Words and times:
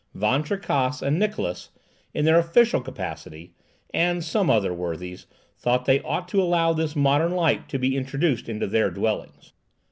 Van 0.15 0.41
Tricasse 0.41 1.03
and 1.03 1.21
Niklausse, 1.21 1.69
in 2.11 2.25
their 2.25 2.39
official 2.39 2.81
capacity, 2.81 3.53
and 3.93 4.23
some 4.23 4.49
other 4.49 4.73
worthies, 4.73 5.27
thought 5.59 5.85
they 5.85 6.01
ought 6.01 6.27
to 6.27 6.41
allow 6.41 6.73
this 6.73 6.95
modern 6.95 7.33
light 7.33 7.69
to 7.69 7.77
be 7.77 7.95
introduced 7.95 8.49
into 8.49 8.65
their 8.65 8.89
dwellings. 8.89 9.53